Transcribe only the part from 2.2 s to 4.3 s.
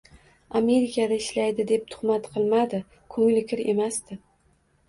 qilmadi. Ko‘ngli kir emasdi.